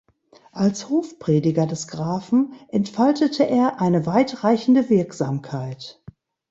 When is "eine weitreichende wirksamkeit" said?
3.81-6.01